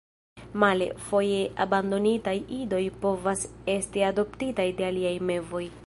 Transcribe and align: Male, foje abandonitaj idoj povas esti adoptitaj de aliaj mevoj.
Male, 0.61 0.85
foje 1.09 1.43
abandonitaj 1.65 2.35
idoj 2.61 2.83
povas 3.05 3.47
esti 3.77 4.07
adoptitaj 4.13 4.71
de 4.81 4.91
aliaj 4.93 5.17
mevoj. 5.33 5.67